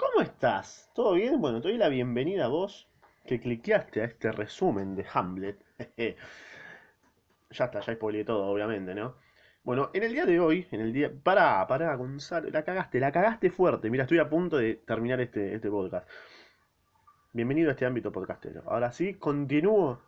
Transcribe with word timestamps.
¿Cómo 0.00 0.22
estás? 0.22 0.90
¿Todo 0.94 1.12
bien? 1.12 1.42
Bueno, 1.42 1.60
te 1.60 1.68
doy 1.68 1.76
la 1.76 1.90
bienvenida 1.90 2.46
a 2.46 2.48
vos 2.48 2.88
que 3.26 3.38
cliqueaste 3.38 4.00
a 4.00 4.06
este 4.06 4.32
resumen 4.32 4.96
de 4.96 5.04
Hamlet. 5.12 5.62
ya 7.50 7.64
está, 7.66 7.80
ya 7.80 7.94
spoileé 7.94 8.24
todo, 8.24 8.46
obviamente, 8.46 8.94
¿no? 8.94 9.16
Bueno, 9.62 9.90
en 9.92 10.02
el 10.02 10.12
día 10.12 10.24
de 10.24 10.40
hoy, 10.40 10.66
en 10.70 10.80
el 10.80 10.94
día... 10.94 11.12
Pará, 11.22 11.66
pará, 11.66 11.94
Gonzalo, 11.96 12.48
la 12.48 12.64
cagaste, 12.64 12.98
la 12.98 13.12
cagaste 13.12 13.50
fuerte. 13.50 13.90
Mira, 13.90 14.04
estoy 14.04 14.20
a 14.20 14.30
punto 14.30 14.56
de 14.56 14.76
terminar 14.76 15.20
este, 15.20 15.54
este 15.54 15.68
podcast. 15.68 16.08
Bienvenido 17.34 17.68
a 17.68 17.72
este 17.72 17.84
ámbito 17.84 18.10
podcastero. 18.10 18.62
Ahora 18.68 18.92
sí, 18.92 19.12
continúo 19.16 20.00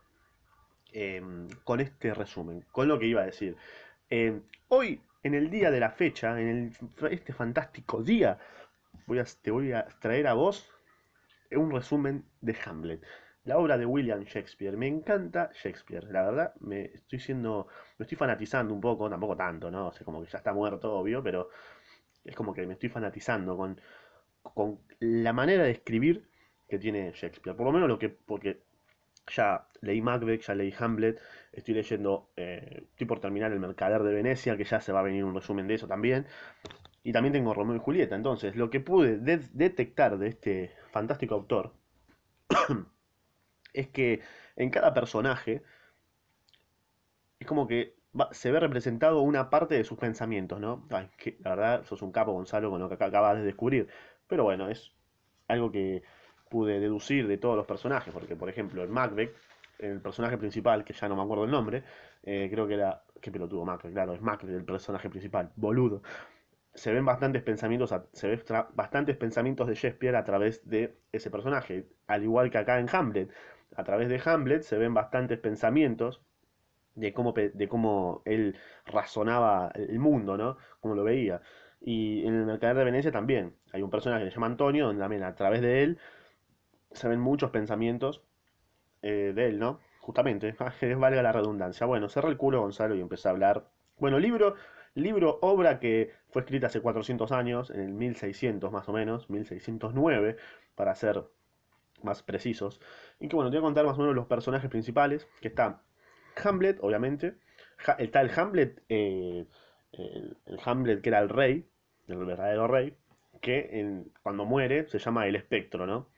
em, 0.92 1.48
con 1.64 1.80
este 1.80 2.14
resumen, 2.14 2.64
con 2.72 2.88
lo 2.88 2.98
que 2.98 3.08
iba 3.08 3.20
a 3.20 3.26
decir. 3.26 3.58
Em, 4.08 4.40
hoy, 4.68 5.02
en 5.22 5.34
el 5.34 5.50
día 5.50 5.70
de 5.70 5.80
la 5.80 5.90
fecha, 5.90 6.40
en 6.40 6.72
este 7.10 7.34
fantástico 7.34 8.02
día, 8.02 8.38
voy 9.06 9.18
a, 9.18 9.24
te 9.24 9.50
voy 9.50 9.72
a 9.72 9.86
traer 10.00 10.26
a 10.26 10.34
vos 10.34 10.70
un 11.50 11.70
resumen 11.70 12.24
de 12.40 12.56
Hamlet, 12.64 13.02
la 13.44 13.58
obra 13.58 13.76
de 13.76 13.86
William 13.86 14.22
Shakespeare. 14.24 14.76
Me 14.76 14.86
encanta 14.86 15.50
Shakespeare, 15.52 16.04
la 16.10 16.22
verdad, 16.22 16.54
me 16.60 16.86
estoy 16.86 17.20
siendo, 17.20 17.68
me 17.98 18.04
estoy 18.04 18.16
fanatizando 18.16 18.72
un 18.74 18.80
poco, 18.80 19.08
tampoco 19.10 19.36
tanto, 19.36 19.70
¿no? 19.70 19.88
O 19.88 19.92
sea, 19.92 20.04
como 20.04 20.22
que 20.22 20.30
ya 20.30 20.38
está 20.38 20.52
muerto, 20.52 20.92
obvio, 20.94 21.22
pero 21.22 21.50
es 22.24 22.34
como 22.36 22.54
que 22.54 22.66
me 22.66 22.74
estoy 22.74 22.88
fanatizando 22.88 23.56
con, 23.56 23.80
con 24.42 24.80
la 25.00 25.32
manera 25.32 25.64
de 25.64 25.72
escribir 25.72 26.28
que 26.68 26.78
tiene 26.78 27.12
Shakespeare. 27.14 27.56
Por 27.56 27.66
lo 27.66 27.72
menos 27.72 27.88
lo 27.88 27.98
que, 27.98 28.08
porque 28.08 28.62
ya 29.36 29.66
leí 29.80 30.00
Macbeth, 30.00 30.42
ya 30.42 30.54
leí 30.54 30.74
Hamlet, 30.78 31.20
estoy 31.52 31.74
leyendo, 31.74 32.30
eh, 32.36 32.84
estoy 32.90 33.06
por 33.06 33.20
terminar 33.20 33.52
El 33.52 33.60
Mercader 33.60 34.02
de 34.02 34.14
Venecia, 34.14 34.56
que 34.56 34.64
ya 34.64 34.80
se 34.80 34.92
va 34.92 35.00
a 35.00 35.02
venir 35.02 35.24
un 35.24 35.34
resumen 35.34 35.66
de 35.68 35.74
eso 35.74 35.86
también. 35.86 36.26
Y 37.04 37.12
también 37.12 37.32
tengo 37.32 37.54
Romeo 37.54 37.76
y 37.76 37.80
Julieta. 37.80 38.14
Entonces, 38.14 38.54
lo 38.56 38.70
que 38.70 38.80
pude 38.80 39.18
detectar 39.18 40.18
de 40.18 40.28
este 40.28 40.72
fantástico 40.90 41.34
autor 41.34 41.74
es 43.72 43.88
que 43.88 44.20
en 44.56 44.70
cada 44.70 44.94
personaje 44.94 45.62
es 47.40 47.46
como 47.46 47.66
que 47.66 47.96
se 48.32 48.52
ve 48.52 48.60
representado 48.60 49.22
una 49.22 49.50
parte 49.50 49.74
de 49.74 49.84
sus 49.84 49.98
pensamientos, 49.98 50.60
¿no? 50.60 50.86
Que, 51.16 51.38
la 51.40 51.50
verdad, 51.50 51.84
sos 51.84 52.02
un 52.02 52.12
capo, 52.12 52.32
Gonzalo, 52.32 52.70
con 52.70 52.80
lo 52.80 52.88
que 52.88 53.02
acabas 53.02 53.36
de 53.38 53.44
descubrir. 53.44 53.88
Pero 54.28 54.44
bueno, 54.44 54.68
es 54.68 54.92
algo 55.48 55.72
que 55.72 56.02
pude 56.50 56.78
deducir 56.78 57.26
de 57.26 57.38
todos 57.38 57.56
los 57.56 57.66
personajes, 57.66 58.12
porque 58.12 58.36
por 58.36 58.48
ejemplo 58.48 58.84
en 58.84 58.90
Macbeth, 58.90 59.34
el 59.78 60.00
personaje 60.00 60.36
principal, 60.36 60.84
que 60.84 60.92
ya 60.92 61.08
no 61.08 61.16
me 61.16 61.22
acuerdo 61.22 61.44
el 61.44 61.50
nombre, 61.50 61.82
eh, 62.22 62.48
creo 62.52 62.68
que 62.68 62.74
era, 62.74 63.02
qué 63.20 63.32
pelotudo 63.32 63.64
Macbeth, 63.64 63.92
claro, 63.92 64.12
es 64.12 64.20
Macbeth 64.20 64.54
el 64.54 64.64
personaje 64.64 65.08
principal, 65.08 65.50
boludo 65.56 66.02
se 66.74 66.92
ven 66.92 67.04
bastantes 67.04 67.42
pensamientos, 67.42 67.94
se 68.12 68.28
ven 68.28 68.42
bastantes 68.74 69.16
pensamientos 69.16 69.68
de 69.68 69.74
Shakespeare 69.74 70.16
a 70.16 70.24
través 70.24 70.68
de 70.68 70.96
ese 71.12 71.30
personaje, 71.30 71.86
al 72.06 72.22
igual 72.22 72.50
que 72.50 72.58
acá 72.58 72.78
en 72.78 72.88
Hamlet. 72.90 73.30
A 73.76 73.84
través 73.84 74.08
de 74.08 74.20
Hamlet 74.24 74.62
se 74.62 74.78
ven 74.78 74.94
bastantes 74.94 75.38
pensamientos 75.38 76.22
de 76.94 77.12
cómo, 77.12 77.32
de 77.32 77.68
cómo 77.68 78.22
él 78.24 78.56
razonaba 78.86 79.70
el 79.74 79.98
mundo, 79.98 80.36
¿no? 80.36 80.56
Cómo 80.80 80.94
lo 80.94 81.04
veía. 81.04 81.40
Y 81.80 82.26
en 82.26 82.34
el 82.34 82.46
Mercader 82.46 82.76
de 82.76 82.84
Venecia 82.84 83.12
también. 83.12 83.54
Hay 83.72 83.82
un 83.82 83.90
personaje 83.90 84.24
que 84.24 84.30
se 84.30 84.36
llama 84.36 84.46
Antonio, 84.46 84.86
donde 84.86 85.00
también 85.00 85.22
a 85.24 85.34
través 85.34 85.62
de 85.62 85.82
él 85.82 85.98
se 86.92 87.08
ven 87.08 87.20
muchos 87.20 87.50
pensamientos 87.50 88.22
eh, 89.02 89.32
de 89.34 89.48
él, 89.48 89.58
¿no? 89.58 89.80
Justamente, 90.00 90.54
valga 90.96 91.22
la 91.22 91.32
redundancia. 91.32 91.86
Bueno, 91.86 92.08
cerra 92.08 92.28
el 92.28 92.36
culo 92.36 92.60
Gonzalo 92.60 92.94
y 92.94 93.00
empecé 93.00 93.28
a 93.28 93.32
hablar. 93.32 93.68
Bueno, 93.98 94.18
libro 94.18 94.56
Libro, 94.94 95.38
obra 95.40 95.80
que 95.80 96.12
fue 96.28 96.42
escrita 96.42 96.66
hace 96.66 96.80
400 96.80 97.32
años, 97.32 97.70
en 97.70 97.80
el 97.80 97.92
1600 97.94 98.70
más 98.70 98.88
o 98.88 98.92
menos, 98.92 99.30
1609, 99.30 100.36
para 100.74 100.94
ser 100.94 101.24
más 102.02 102.22
precisos. 102.22 102.80
Y 103.18 103.28
que 103.28 103.36
bueno, 103.36 103.50
te 103.50 103.56
voy 103.56 103.64
a 103.64 103.66
contar 103.66 103.86
más 103.86 103.96
o 103.96 104.02
menos 104.02 104.14
los 104.14 104.26
personajes 104.26 104.68
principales, 104.70 105.26
que 105.40 105.48
está 105.48 105.82
Hamlet, 106.42 106.78
obviamente. 106.82 107.36
está 107.98 108.20
el 108.20 108.30
Hamlet, 108.36 108.82
eh, 108.88 109.46
el, 109.92 110.36
Hamlet 110.64 111.00
que 111.00 111.08
era 111.08 111.20
el 111.20 111.28
rey, 111.28 111.66
el 112.08 112.24
verdadero 112.24 112.66
rey, 112.68 112.94
que 113.40 114.04
cuando 114.22 114.44
muere 114.44 114.88
se 114.88 114.98
llama 114.98 115.26
el 115.26 115.36
espectro, 115.36 115.86
¿no? 115.86 116.08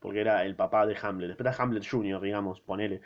Porque 0.00 0.20
era 0.20 0.44
el 0.44 0.56
papá 0.56 0.86
de 0.86 0.96
Hamlet. 1.00 1.28
Después 1.28 1.60
Hamlet 1.60 1.86
Jr., 1.88 2.20
digamos, 2.20 2.60
ponele. 2.60 3.02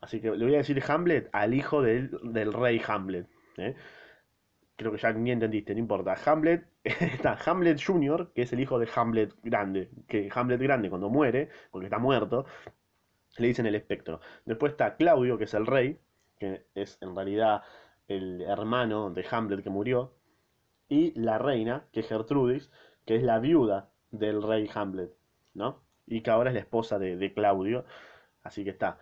Así 0.00 0.20
que 0.20 0.30
le 0.30 0.44
voy 0.44 0.54
a 0.54 0.58
decir 0.58 0.80
Hamlet 0.86 1.28
al 1.32 1.54
hijo 1.54 1.82
del, 1.82 2.10
del 2.22 2.52
rey 2.52 2.80
Hamlet. 2.86 3.26
¿eh? 3.56 3.74
Creo 4.78 4.92
que 4.92 4.98
ya 4.98 5.12
ni 5.12 5.32
entendiste, 5.32 5.74
no 5.74 5.80
importa. 5.80 6.14
Hamlet, 6.24 6.64
está 6.84 7.36
Hamlet 7.44 7.82
Jr., 7.84 8.30
que 8.32 8.42
es 8.42 8.52
el 8.52 8.60
hijo 8.60 8.78
de 8.78 8.88
Hamlet 8.94 9.34
Grande, 9.42 9.90
que 10.06 10.30
Hamlet 10.32 10.60
Grande 10.60 10.88
cuando 10.88 11.10
muere, 11.10 11.50
porque 11.72 11.86
está 11.86 11.98
muerto, 11.98 12.46
le 13.38 13.48
dicen 13.48 13.66
el 13.66 13.74
espectro. 13.74 14.20
Después 14.46 14.72
está 14.72 14.96
Claudio, 14.96 15.36
que 15.36 15.44
es 15.44 15.54
el 15.54 15.66
rey, 15.66 15.98
que 16.38 16.64
es 16.76 16.96
en 17.00 17.16
realidad 17.16 17.62
el 18.06 18.40
hermano 18.42 19.10
de 19.10 19.26
Hamlet 19.28 19.64
que 19.64 19.70
murió, 19.70 20.14
y 20.88 21.12
la 21.20 21.38
reina, 21.38 21.84
que 21.92 22.00
es 22.00 22.08
Gertrudis, 22.08 22.70
que 23.04 23.16
es 23.16 23.22
la 23.24 23.40
viuda 23.40 23.90
del 24.12 24.42
rey 24.42 24.70
Hamlet, 24.72 25.10
¿no? 25.54 25.82
Y 26.06 26.22
que 26.22 26.30
ahora 26.30 26.50
es 26.50 26.54
la 26.54 26.60
esposa 26.60 27.00
de, 27.00 27.16
de 27.16 27.34
Claudio. 27.34 27.84
Así 28.44 28.62
que 28.62 28.70
está. 28.70 28.98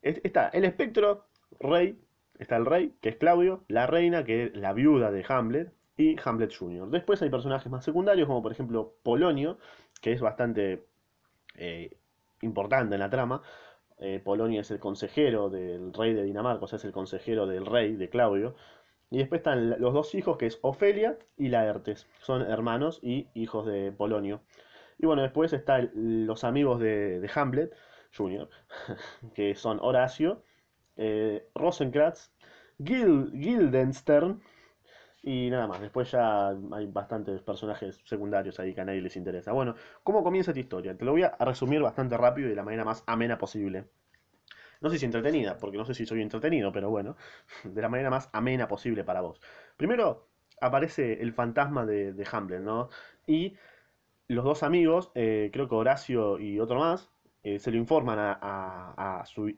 Está 0.00 0.48
el 0.50 0.64
espectro, 0.64 1.26
rey, 1.58 1.98
Está 2.38 2.56
el 2.56 2.66
rey, 2.66 2.94
que 3.00 3.08
es 3.10 3.16
Claudio, 3.16 3.64
la 3.68 3.86
reina, 3.86 4.24
que 4.24 4.44
es 4.44 4.56
la 4.56 4.72
viuda 4.72 5.10
de 5.10 5.24
Hamlet, 5.28 5.72
y 5.96 6.16
Hamlet 6.22 6.54
Jr. 6.54 6.90
Después 6.90 7.22
hay 7.22 7.30
personajes 7.30 7.70
más 7.70 7.84
secundarios, 7.84 8.26
como 8.26 8.42
por 8.42 8.52
ejemplo 8.52 8.94
Polonio, 9.02 9.58
que 10.00 10.12
es 10.12 10.20
bastante 10.20 10.86
eh, 11.54 11.96
importante 12.42 12.94
en 12.94 13.00
la 13.00 13.10
trama. 13.10 13.42
Eh, 13.98 14.20
Polonio 14.22 14.60
es 14.60 14.70
el 14.70 14.78
consejero 14.78 15.48
del 15.48 15.92
rey 15.94 16.12
de 16.12 16.22
Dinamarca, 16.22 16.64
o 16.64 16.68
sea, 16.68 16.76
es 16.76 16.84
el 16.84 16.92
consejero 16.92 17.46
del 17.46 17.64
rey, 17.64 17.96
de 17.96 18.10
Claudio. 18.10 18.54
Y 19.10 19.18
después 19.18 19.38
están 19.40 19.80
los 19.80 19.94
dos 19.94 20.14
hijos, 20.14 20.36
que 20.36 20.46
es 20.46 20.58
Ofelia 20.62 21.18
y 21.38 21.48
Laertes. 21.48 22.06
Son 22.20 22.42
hermanos 22.42 22.98
y 23.02 23.28
hijos 23.34 23.64
de 23.66 23.92
Polonio. 23.92 24.42
Y 24.98 25.06
bueno, 25.06 25.22
después 25.22 25.52
están 25.52 25.90
los 25.94 26.44
amigos 26.44 26.80
de, 26.80 27.20
de 27.20 27.30
Hamlet 27.34 27.72
Jr., 28.14 28.48
que 29.34 29.54
son 29.54 29.78
Horacio 29.80 30.42
eh, 30.96 31.48
Rosencrantz, 31.54 32.30
Gil, 32.82 33.30
Guildenstern 33.32 34.40
y 35.22 35.50
nada 35.50 35.66
más. 35.66 35.80
Después 35.80 36.10
ya 36.10 36.48
hay 36.48 36.86
bastantes 36.86 37.42
personajes 37.42 38.00
secundarios 38.04 38.60
ahí 38.60 38.74
que 38.74 38.80
a 38.80 38.84
nadie 38.84 39.00
les 39.00 39.16
interesa. 39.16 39.52
Bueno, 39.52 39.74
¿cómo 40.02 40.22
comienza 40.22 40.52
esta 40.52 40.60
historia? 40.60 40.96
Te 40.96 41.04
lo 41.04 41.12
voy 41.12 41.24
a 41.24 41.36
resumir 41.40 41.82
bastante 41.82 42.16
rápido 42.16 42.46
y 42.46 42.50
de 42.50 42.56
la 42.56 42.62
manera 42.62 42.84
más 42.84 43.02
amena 43.06 43.36
posible. 43.38 43.86
No 44.80 44.90
sé 44.90 44.98
si 44.98 45.06
entretenida, 45.06 45.58
porque 45.58 45.78
no 45.78 45.84
sé 45.84 45.94
si 45.94 46.06
soy 46.06 46.22
entretenido, 46.22 46.70
pero 46.72 46.90
bueno, 46.90 47.16
de 47.64 47.82
la 47.82 47.88
manera 47.88 48.10
más 48.10 48.28
amena 48.32 48.68
posible 48.68 49.04
para 49.04 49.20
vos. 49.20 49.40
Primero 49.76 50.28
aparece 50.60 51.22
el 51.22 51.32
fantasma 51.32 51.84
de, 51.86 52.26
Hamlet, 52.30 52.60
¿no? 52.60 52.88
Y 53.26 53.56
los 54.28 54.44
dos 54.44 54.62
amigos, 54.62 55.10
eh, 55.14 55.50
creo 55.52 55.68
que 55.68 55.74
Horacio 55.74 56.38
y 56.38 56.60
otro 56.60 56.78
más, 56.78 57.10
eh, 57.46 57.60
se 57.60 57.70
lo 57.70 57.76
informan 57.76 58.18
a, 58.18 59.22
su, 59.24 59.54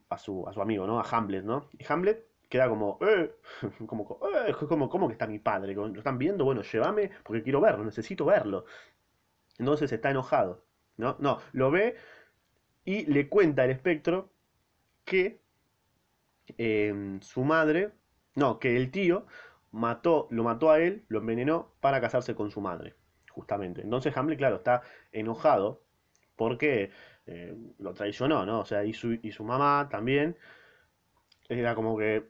amigo, 0.60 0.86
¿no? 0.86 1.00
A 1.00 1.08
Hamlet, 1.10 1.42
¿no? 1.42 1.70
Y 1.78 1.90
Hamlet 1.90 2.22
queda 2.50 2.68
como, 2.68 2.98
eh, 3.00 3.34
como, 3.86 4.20
eh, 4.46 4.52
como, 4.68 4.90
¿cómo 4.90 5.08
que 5.08 5.14
está 5.14 5.26
mi 5.26 5.38
padre? 5.38 5.72
¿Lo 5.72 5.86
están 5.96 6.18
viendo? 6.18 6.44
Bueno, 6.44 6.60
llévame 6.60 7.10
porque 7.24 7.42
quiero 7.42 7.62
verlo, 7.62 7.82
necesito 7.86 8.26
verlo. 8.26 8.66
Entonces 9.56 9.90
está 9.90 10.10
enojado, 10.10 10.66
¿no? 10.98 11.16
No, 11.18 11.38
lo 11.52 11.70
ve 11.70 11.96
y 12.84 13.06
le 13.06 13.30
cuenta 13.30 13.62
al 13.62 13.70
espectro 13.70 14.28
que 15.06 15.40
em, 16.58 17.22
su 17.22 17.42
madre, 17.42 17.92
no, 18.34 18.58
que 18.58 18.76
el 18.76 18.90
tío 18.90 19.24
mató, 19.72 20.28
lo 20.30 20.44
mató 20.44 20.70
a 20.70 20.78
él, 20.78 21.06
lo 21.08 21.20
envenenó 21.20 21.72
para 21.80 22.02
casarse 22.02 22.34
con 22.34 22.50
su 22.50 22.60
madre, 22.60 22.96
justamente. 23.30 23.80
Entonces 23.80 24.14
Hamlet, 24.14 24.36
claro, 24.36 24.56
está 24.56 24.82
enojado 25.10 25.80
porque 26.36 26.90
eh, 27.30 27.54
lo 27.78 27.92
traicionó, 27.92 28.46
¿no? 28.46 28.60
O 28.60 28.64
sea, 28.64 28.84
y 28.84 28.94
su, 28.94 29.12
y 29.12 29.32
su 29.32 29.44
mamá 29.44 29.88
también 29.90 30.36
era 31.50 31.74
como 31.74 31.98
que 31.98 32.26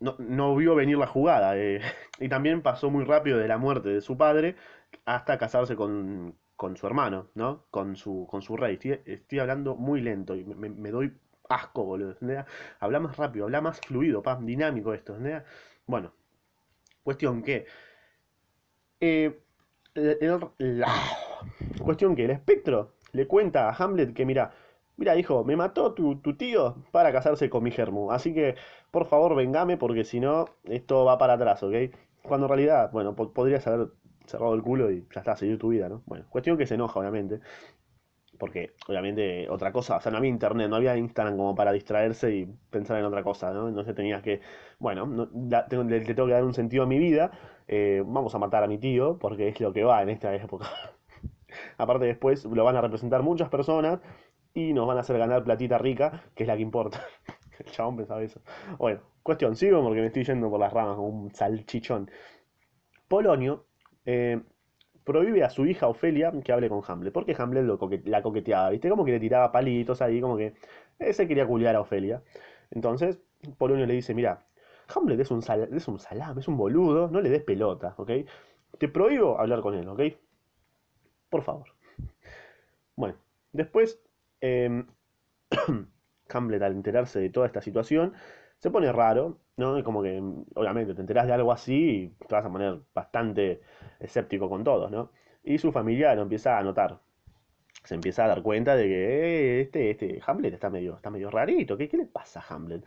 no, 0.00 0.56
vio 0.56 0.74
venir 0.74 0.96
la 0.96 1.06
jugada. 1.06 1.56
Eh, 1.58 1.80
y 2.18 2.28
también 2.28 2.62
pasó 2.62 2.90
muy 2.90 3.04
rápido 3.04 3.38
de 3.38 3.46
la 3.46 3.58
muerte 3.58 3.90
de 3.90 4.00
su 4.00 4.16
padre 4.16 4.56
hasta 5.04 5.38
casarse 5.38 5.76
con, 5.76 6.34
su 6.76 6.86
hermano, 6.86 7.28
¿no? 7.34 7.66
Con 7.70 7.94
su, 7.96 8.26
con 8.30 8.40
su 8.40 8.56
rey. 8.56 8.78
Estoy, 9.04 9.38
hablando 9.38 9.76
muy 9.76 10.00
lento 10.00 10.34
y 10.34 10.44
me, 10.44 10.90
doy 10.90 11.12
asco, 11.50 11.84
boludo. 11.84 12.16
Habla 12.80 13.00
más 13.00 13.16
rápido, 13.18 13.44
habla 13.44 13.60
más 13.60 13.80
fluido, 13.80 14.22
pa, 14.22 14.38
dinámico 14.40 14.94
esto. 14.94 15.16
Bueno, 15.86 16.14
cuestión 17.02 17.42
que... 17.42 17.66
Eh, 19.00 19.40
la, 19.94 20.88
cuestión 21.82 22.16
que 22.16 22.24
el 22.24 22.30
espectro 22.30 22.94
le 23.12 23.26
cuenta 23.26 23.68
a 23.68 23.74
Hamlet 23.74 24.14
que 24.14 24.26
mira, 24.26 24.52
mira 24.96 25.16
hijo, 25.16 25.44
me 25.44 25.56
mató 25.56 25.94
tu, 25.94 26.16
tío 26.36 26.76
para 26.92 27.12
casarse 27.12 27.50
con 27.50 27.62
mi 27.62 27.70
germu, 27.70 28.10
así 28.10 28.34
que 28.34 28.56
por 28.90 29.06
favor 29.06 29.34
vengame 29.34 29.76
porque 29.76 30.04
si 30.04 30.20
no 30.20 30.46
esto 30.64 31.04
va 31.04 31.18
para 31.18 31.34
atrás, 31.34 31.62
¿ok? 31.62 31.74
Cuando 32.22 32.46
en 32.46 32.50
realidad, 32.50 32.90
bueno, 32.92 33.14
podrías 33.14 33.66
haber 33.66 33.88
cerrado 34.26 34.54
el 34.54 34.62
culo 34.62 34.90
y 34.90 35.06
ya 35.14 35.20
está, 35.20 35.36
seguir 35.36 35.58
tu 35.58 35.68
vida, 35.68 35.88
¿no? 35.88 36.02
Bueno, 36.06 36.26
cuestión 36.30 36.56
que 36.56 36.66
se 36.66 36.74
enoja, 36.74 37.00
obviamente. 37.00 37.40
Porque, 38.38 38.74
obviamente, 38.88 39.48
otra 39.50 39.72
cosa, 39.72 39.96
o 39.96 40.00
sea, 40.00 40.10
no 40.10 40.18
había 40.18 40.30
internet, 40.30 40.68
no 40.68 40.76
había 40.76 40.96
Instagram 40.96 41.36
como 41.36 41.54
para 41.54 41.72
distraerse 41.72 42.34
y 42.34 42.46
pensar 42.70 42.98
en 42.98 43.04
otra 43.04 43.22
cosa, 43.22 43.52
¿no? 43.52 43.68
Entonces 43.68 43.94
tenías 43.94 44.22
que, 44.22 44.40
bueno, 44.78 45.06
no, 45.06 45.28
tengo, 45.68 45.84
le, 45.84 46.00
tengo 46.00 46.26
que 46.26 46.32
dar 46.32 46.44
un 46.44 46.54
sentido 46.54 46.82
a 46.84 46.86
mi 46.86 46.98
vida, 46.98 47.30
eh, 47.68 48.02
vamos 48.04 48.34
a 48.34 48.38
matar 48.38 48.64
a 48.64 48.66
mi 48.68 48.78
tío, 48.78 49.18
porque 49.18 49.48
es 49.48 49.60
lo 49.60 49.72
que 49.72 49.84
va 49.84 50.02
en 50.02 50.10
esta 50.10 50.34
época. 50.34 50.66
Aparte 51.78 52.06
después 52.06 52.44
lo 52.44 52.64
van 52.64 52.76
a 52.76 52.80
representar 52.80 53.22
muchas 53.22 53.48
personas 53.48 54.00
y 54.54 54.72
nos 54.72 54.86
van 54.86 54.98
a 54.98 55.00
hacer 55.00 55.18
ganar 55.18 55.44
platita 55.44 55.78
rica, 55.78 56.24
que 56.34 56.44
es 56.44 56.46
la 56.46 56.56
que 56.56 56.62
importa. 56.62 57.00
El 57.58 57.66
chabón 57.66 57.96
pensaba 57.96 58.22
eso. 58.22 58.40
Bueno, 58.78 59.00
cuestión, 59.22 59.56
sigo 59.56 59.82
porque 59.82 60.00
me 60.00 60.06
estoy 60.06 60.24
yendo 60.24 60.50
por 60.50 60.60
las 60.60 60.72
ramas 60.72 60.96
como 60.96 61.08
un 61.08 61.34
salchichón. 61.34 62.10
Polonio 63.08 63.66
eh, 64.04 64.40
prohíbe 65.04 65.44
a 65.44 65.50
su 65.50 65.66
hija 65.66 65.88
Ofelia 65.88 66.32
que 66.44 66.52
hable 66.52 66.68
con 66.68 66.82
Hamlet, 66.86 67.12
porque 67.12 67.34
Hamlet 67.38 67.64
lo 67.64 67.78
la 68.04 68.22
coqueteaba, 68.22 68.70
¿viste? 68.70 68.88
Como 68.88 69.04
que 69.04 69.12
le 69.12 69.20
tiraba 69.20 69.52
palitos 69.52 70.00
ahí, 70.02 70.20
como 70.20 70.36
que 70.36 70.54
ese 70.98 71.26
quería 71.28 71.46
culiar 71.46 71.76
a 71.76 71.80
Ofelia. 71.80 72.22
Entonces, 72.70 73.20
Polonio 73.58 73.86
le 73.86 73.94
dice, 73.94 74.14
mira, 74.14 74.46
Hamlet 74.94 75.20
es 75.20 75.30
un, 75.30 75.42
es 75.72 75.88
un 75.88 75.98
salame, 75.98 76.40
es 76.40 76.48
un 76.48 76.56
boludo, 76.56 77.08
no 77.08 77.20
le 77.20 77.30
des 77.30 77.42
pelota, 77.42 77.94
¿ok? 77.96 78.10
Te 78.78 78.88
prohíbo 78.88 79.38
hablar 79.38 79.60
con 79.60 79.74
él, 79.74 79.88
¿ok? 79.88 80.00
Por 81.32 81.42
favor. 81.42 81.64
Bueno, 82.94 83.16
después, 83.52 83.98
eh, 84.42 84.84
Hamlet 86.28 86.62
al 86.62 86.72
enterarse 86.72 87.20
de 87.20 87.30
toda 87.30 87.46
esta 87.46 87.62
situación, 87.62 88.12
se 88.58 88.70
pone 88.70 88.92
raro, 88.92 89.38
¿no? 89.56 89.82
como 89.82 90.02
que, 90.02 90.22
obviamente, 90.54 90.94
te 90.94 91.00
enterás 91.00 91.26
de 91.26 91.32
algo 91.32 91.50
así 91.50 92.12
y 92.20 92.26
te 92.26 92.34
vas 92.34 92.44
a 92.44 92.52
poner 92.52 92.80
bastante 92.94 93.62
escéptico 93.98 94.50
con 94.50 94.62
todos, 94.62 94.90
¿no? 94.90 95.10
Y 95.42 95.56
su 95.56 95.72
familia 95.72 96.14
lo 96.14 96.22
empieza 96.22 96.58
a 96.58 96.62
notar. 96.62 97.00
Se 97.84 97.94
empieza 97.94 98.24
a 98.26 98.28
dar 98.28 98.42
cuenta 98.42 98.76
de 98.76 98.84
que 98.84 99.58
eh, 99.58 99.60
este, 99.62 99.90
este 99.90 100.20
Hamlet 100.26 100.52
está 100.52 100.68
medio, 100.68 100.96
está 100.96 101.10
medio 101.10 101.30
rarito. 101.30 101.78
¿Qué, 101.78 101.88
¿Qué 101.88 101.96
le 101.96 102.06
pasa 102.06 102.40
a 102.40 102.54
Hamlet? 102.54 102.84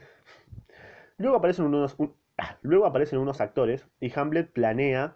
Luego 1.18 1.38
aparecen 1.38 1.66
unos, 1.66 1.98
ah, 2.38 2.58
luego 2.62 2.86
aparecen 2.86 3.20
unos 3.20 3.42
actores 3.42 3.88
y 4.00 4.12
Hamlet 4.18 4.52
planea 4.52 5.16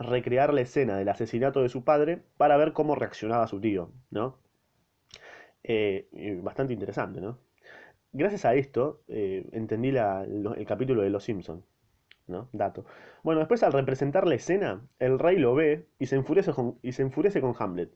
recrear 0.00 0.52
la 0.52 0.62
escena 0.62 0.96
del 0.96 1.08
asesinato 1.08 1.62
de 1.62 1.68
su 1.68 1.84
padre 1.84 2.22
para 2.36 2.56
ver 2.56 2.72
cómo 2.72 2.94
reaccionaba 2.94 3.46
su 3.46 3.60
tío, 3.60 3.92
¿no? 4.10 4.38
Eh, 5.62 6.08
bastante 6.42 6.72
interesante, 6.72 7.20
¿no? 7.20 7.38
gracias 8.12 8.44
a 8.44 8.54
esto 8.54 9.02
eh, 9.08 9.46
entendí 9.52 9.88
el 9.90 10.66
capítulo 10.66 11.02
de 11.02 11.10
Los 11.10 11.24
Simpson, 11.24 11.64
¿no? 12.26 12.48
Dato. 12.52 12.84
Bueno, 13.22 13.40
después 13.40 13.62
al 13.62 13.72
representar 13.72 14.26
la 14.26 14.34
escena, 14.34 14.82
el 14.98 15.18
rey 15.18 15.36
lo 15.36 15.54
ve 15.54 15.86
y 15.98 16.06
se 16.06 16.16
enfurece 16.16 16.52
y 16.82 16.92
se 16.92 17.02
enfurece 17.02 17.40
con 17.40 17.54
Hamlet. 17.58 17.92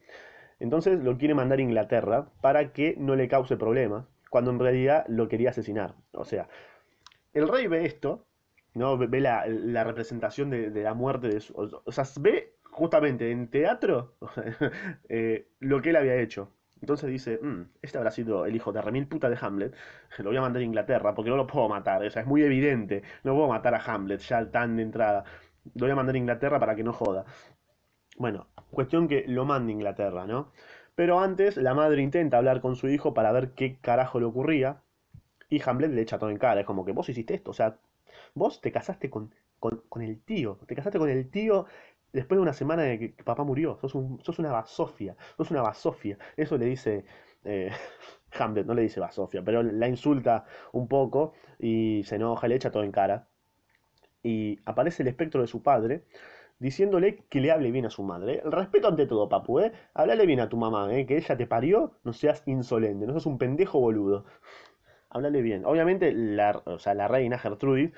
Entonces 0.60 1.00
lo 1.00 1.18
quiere 1.18 1.34
mandar 1.34 1.58
a 1.58 1.62
Inglaterra 1.62 2.28
para 2.40 2.72
que 2.72 2.94
no 2.98 3.16
le 3.16 3.28
cause 3.28 3.56
problemas, 3.56 4.06
cuando 4.30 4.50
en 4.50 4.60
realidad 4.60 5.04
lo 5.08 5.28
quería 5.28 5.50
asesinar. 5.50 5.94
O 6.12 6.24
sea, 6.24 6.48
el 7.32 7.48
rey 7.48 7.66
ve 7.66 7.84
esto, 7.84 8.26
¿no? 8.74 8.98
Ve 8.98 9.20
la, 9.20 9.84
representación 9.84 10.50
de, 10.50 10.70
la 10.70 10.94
muerte 10.94 11.28
de 11.28 11.40
su... 11.40 11.54
O 11.56 11.92
sea, 11.92 12.04
ve 12.20 12.54
justamente 12.64 13.30
en 13.30 13.48
teatro 13.48 14.16
eh, 15.08 15.48
lo 15.60 15.80
que 15.80 15.90
él 15.90 15.96
había 15.96 16.16
hecho. 16.16 16.50
Entonces 16.80 17.08
dice, 17.08 17.38
mm, 17.40 17.62
este 17.80 17.96
habrá 17.96 18.10
sido 18.10 18.44
el 18.44 18.54
hijo 18.54 18.72
de 18.72 18.82
remil 18.82 19.06
puta 19.06 19.30
de 19.30 19.38
Hamlet, 19.40 19.74
lo 20.18 20.24
voy 20.24 20.36
a 20.36 20.42
mandar 20.42 20.60
a 20.60 20.64
Inglaterra 20.64 21.14
porque 21.14 21.30
no 21.30 21.36
lo 21.36 21.46
puedo 21.46 21.68
matar, 21.68 22.04
o 22.04 22.10
sea, 22.10 22.22
es 22.22 22.28
muy 22.28 22.42
evidente, 22.42 23.02
no 23.22 23.34
puedo 23.34 23.48
matar 23.48 23.74
a 23.74 23.78
Hamlet 23.78 24.20
ya 24.20 24.50
tan 24.50 24.76
de 24.76 24.82
entrada, 24.82 25.24
lo 25.74 25.86
voy 25.86 25.90
a 25.90 25.96
mandar 25.96 26.14
a 26.14 26.18
Inglaterra 26.18 26.60
para 26.60 26.74
que 26.76 26.84
no 26.84 26.92
joda. 26.92 27.24
Bueno, 28.18 28.48
cuestión 28.70 29.08
que 29.08 29.24
lo 29.26 29.44
mande 29.46 29.72
a 29.72 29.74
Inglaterra, 29.74 30.26
¿no? 30.26 30.52
Pero 30.94 31.20
antes 31.20 31.56
la 31.56 31.74
madre 31.74 32.02
intenta 32.02 32.36
hablar 32.36 32.60
con 32.60 32.76
su 32.76 32.88
hijo 32.88 33.14
para 33.14 33.32
ver 33.32 33.52
qué 33.52 33.78
carajo 33.80 34.20
le 34.20 34.26
ocurría 34.26 34.82
y 35.48 35.62
Hamlet 35.64 35.90
le 35.90 36.02
echa 36.02 36.18
todo 36.18 36.30
en 36.30 36.38
cara, 36.38 36.60
es 36.60 36.66
como 36.66 36.84
que 36.84 36.92
vos 36.92 37.08
hiciste 37.08 37.34
esto, 37.34 37.50
o 37.52 37.54
sea, 37.54 37.78
vos 38.34 38.60
te 38.60 38.72
casaste 38.72 39.10
con, 39.10 39.34
con, 39.58 39.82
con 39.88 40.02
el 40.02 40.20
tío, 40.22 40.58
te 40.66 40.74
casaste 40.74 40.98
con 40.98 41.08
el 41.10 41.30
tío 41.30 41.66
después 42.12 42.38
de 42.38 42.42
una 42.42 42.52
semana 42.52 42.82
de 42.82 42.98
que 42.98 43.24
papá 43.24 43.44
murió, 43.44 43.78
sos, 43.80 43.94
un, 43.94 44.20
sos 44.22 44.38
una 44.38 44.52
basofia, 44.52 45.16
sos 45.36 45.50
una 45.50 45.62
basofia. 45.62 46.16
Eso 46.36 46.56
le 46.56 46.66
dice 46.66 47.04
eh, 47.44 47.70
Hamlet, 48.38 48.66
no 48.66 48.74
le 48.74 48.82
dice 48.82 49.00
basofia, 49.00 49.42
pero 49.44 49.62
la 49.62 49.88
insulta 49.88 50.44
un 50.72 50.88
poco 50.88 51.34
y 51.58 52.02
se 52.04 52.16
enoja, 52.16 52.48
le 52.48 52.56
echa 52.56 52.70
todo 52.70 52.84
en 52.84 52.92
cara. 52.92 53.28
Y 54.22 54.58
aparece 54.64 55.02
el 55.02 55.08
espectro 55.08 55.40
de 55.40 55.46
su 55.46 55.62
padre 55.62 56.04
diciéndole 56.58 57.24
que 57.28 57.40
le 57.40 57.50
hable 57.52 57.70
bien 57.70 57.86
a 57.86 57.90
su 57.90 58.02
madre. 58.02 58.40
El 58.44 58.52
respeto 58.52 58.88
ante 58.88 59.06
todo, 59.06 59.28
papu, 59.28 59.60
¿eh? 59.60 59.72
Hablale 59.94 60.26
bien 60.26 60.40
a 60.40 60.48
tu 60.48 60.56
mamá, 60.56 60.94
¿eh? 60.94 61.06
Que 61.06 61.16
ella 61.18 61.36
te 61.36 61.46
parió, 61.46 61.98
no 62.04 62.12
seas 62.12 62.42
insolente, 62.46 63.06
no 63.06 63.12
seas 63.12 63.26
un 63.26 63.38
pendejo 63.38 63.80
boludo. 63.80 64.24
Háblale 65.14 65.42
bien. 65.42 65.64
Obviamente, 65.64 66.12
la, 66.12 66.60
o 66.64 66.80
sea, 66.80 66.92
la 66.92 67.06
reina 67.06 67.38
Gertrudis 67.38 67.92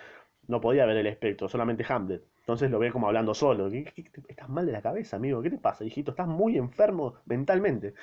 no 0.49 0.61
podía 0.61 0.85
ver 0.85 0.99
el 0.99 1.07
espectro, 1.07 1.49
solamente 1.49 1.85
Hamlet. 1.89 2.23
Entonces 2.41 2.71
lo 2.71 2.79
ve 2.79 2.93
como 2.93 3.07
hablando 3.07 3.33
solo. 3.33 3.69
estás 3.69 4.49
mal 4.51 4.67
de 4.67 4.73
la 4.73 4.83
cabeza, 4.83 5.17
amigo? 5.17 5.41
¿Qué 5.41 5.49
te 5.49 5.57
pasa, 5.57 5.83
hijito? 5.85 6.11
Estás 6.11 6.29
muy 6.29 6.59
enfermo 6.59 7.15
mentalmente. 7.25 7.95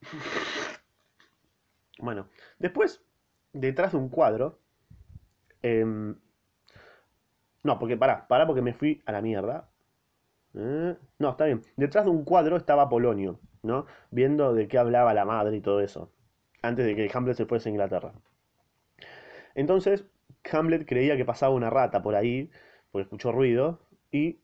bueno, 1.98 2.28
después, 2.60 3.04
detrás 3.52 3.92
de 3.92 3.98
un 3.98 4.10
cuadro... 4.10 4.60
Em, 5.62 6.14
no, 7.64 7.78
porque 7.80 7.96
pará, 7.96 8.28
pará 8.28 8.46
porque 8.46 8.62
me 8.62 8.74
fui 8.74 9.02
a 9.06 9.12
la 9.12 9.20
mierda. 9.22 9.68
Eh, 10.54 10.96
no, 11.18 11.30
está 11.30 11.46
bien. 11.46 11.62
Detrás 11.76 12.04
de 12.04 12.12
un 12.12 12.24
cuadro 12.24 12.56
estaba 12.56 12.88
Polonio, 12.88 13.40
¿no? 13.64 13.86
Viendo 14.12 14.54
de 14.54 14.68
qué 14.68 14.78
hablaba 14.78 15.14
la 15.14 15.24
madre 15.24 15.56
y 15.56 15.60
todo 15.60 15.80
eso. 15.80 16.12
Antes 16.66 16.86
de 16.86 16.94
que 16.94 17.10
Hamlet 17.12 17.36
se 17.36 17.46
fuese 17.46 17.68
a 17.68 17.72
Inglaterra. 17.72 18.12
Entonces, 19.54 20.04
Hamlet 20.52 20.86
creía 20.86 21.16
que 21.16 21.24
pasaba 21.24 21.54
una 21.54 21.70
rata 21.70 22.02
por 22.02 22.14
ahí 22.14 22.50
porque 22.90 23.04
escuchó 23.04 23.32
ruido 23.32 23.80
y 24.10 24.38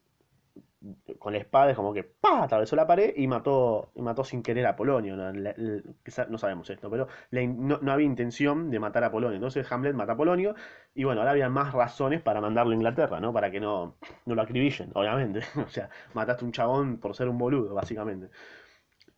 con 1.19 1.32
la 1.32 1.38
espada 1.38 1.70
es 1.70 1.76
como 1.76 1.92
que 1.92 2.02
¡pah! 2.02 2.42
atravesó 2.42 2.74
la 2.74 2.86
pared 2.86 3.12
y 3.16 3.26
mató, 3.26 3.90
y 3.94 4.02
mató 4.02 4.24
sin 4.24 4.42
querer 4.42 4.66
a 4.66 4.74
Polonio. 4.74 5.16
No, 5.16 5.32
no 5.32 6.38
sabemos 6.38 6.69
esto, 6.70 6.90
pero 6.90 7.06
no, 7.30 7.92
había 7.92 8.06
intención 8.06 8.70
de 8.70 8.80
matar 8.80 9.04
a 9.04 9.12
Polonio. 9.12 9.36
Entonces 9.36 9.70
Hamlet 9.70 9.94
mata 9.94 10.12
a 10.12 10.16
Polonio 10.16 10.54
y 10.94 11.04
bueno, 11.04 11.20
ahora 11.20 11.32
había 11.32 11.48
más 11.48 11.72
razones 11.72 12.20
para 12.20 12.40
mandarlo 12.40 12.72
a 12.72 12.74
Inglaterra, 12.74 13.20
¿no? 13.20 13.32
Para 13.32 13.50
que 13.50 13.60
no, 13.60 13.96
no 14.26 14.34
lo 14.34 14.42
acribillen, 14.42 14.90
obviamente. 14.94 15.40
o 15.64 15.69
sea, 15.69 15.88
mataste 16.14 16.44
a 16.44 16.46
un 16.46 16.52
chabón 16.52 16.98
por 16.98 17.14
ser 17.14 17.28
un 17.28 17.38
boludo, 17.38 17.74
básicamente. 17.74 18.28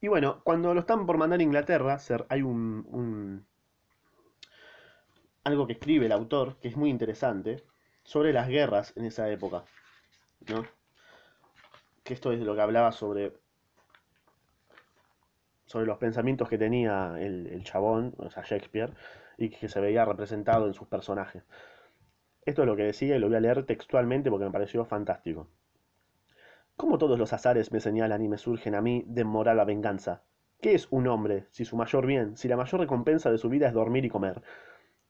Y 0.04 0.08
bueno, 0.08 0.42
cuando 0.44 0.74
lo 0.74 0.80
están 0.80 1.06
por 1.06 1.16
mandar 1.16 1.40
a 1.40 1.42
Inglaterra, 1.42 1.98
hay 2.28 2.42
un, 2.42 3.46
algo 5.44 5.66
que 5.66 5.72
escribe 5.72 6.04
el 6.04 6.12
autor 6.12 6.58
que 6.58 6.68
es 6.68 6.76
muy 6.76 6.90
interesante 6.90 7.64
sobre 8.02 8.34
las 8.34 8.48
guerras 8.48 8.92
en 8.96 9.06
esa 9.06 9.30
época, 9.30 9.64
¿no? 10.46 10.66
Que 12.02 12.12
esto 12.12 12.32
es 12.32 12.40
lo 12.40 12.54
que 12.54 12.60
hablaba 12.60 12.92
sobre, 12.92 13.32
sobre 15.64 15.86
los 15.86 15.96
pensamientos 15.96 16.50
que 16.50 16.58
tenía 16.58 17.14
el, 17.18 17.64
chabón, 17.64 18.12
o 18.18 18.28
sea, 18.28 18.42
Shakespeare, 18.42 18.92
y 19.38 19.48
que 19.48 19.70
se 19.70 19.80
veía 19.80 20.04
representado 20.04 20.66
en 20.66 20.74
sus 20.74 20.86
personajes. 20.86 21.44
Esto 22.44 22.60
es 22.60 22.68
lo 22.68 22.76
que 22.76 22.82
decía 22.82 23.16
y 23.16 23.18
lo 23.18 23.28
voy 23.28 23.36
a 23.36 23.40
leer 23.40 23.64
textualmente 23.64 24.28
porque 24.28 24.44
me 24.44 24.52
pareció 24.52 24.84
fantástico. 24.84 25.48
Como 26.76 26.98
todos 26.98 27.18
los 27.18 27.32
azares 27.32 27.72
me 27.72 27.80
señalan 27.80 28.22
y 28.22 28.28
me 28.28 28.38
surgen 28.38 28.74
a 28.74 28.80
mí 28.80 29.04
de 29.06 29.24
moral 29.24 29.56
la 29.56 29.64
venganza? 29.64 30.22
¿Qué 30.60 30.74
es 30.74 30.88
un 30.90 31.06
hombre 31.08 31.46
si 31.50 31.64
su 31.64 31.76
mayor 31.76 32.06
bien, 32.06 32.36
si 32.36 32.48
la 32.48 32.56
mayor 32.56 32.80
recompensa 32.80 33.30
de 33.30 33.38
su 33.38 33.48
vida 33.48 33.68
es 33.68 33.74
dormir 33.74 34.04
y 34.04 34.10
comer? 34.10 34.42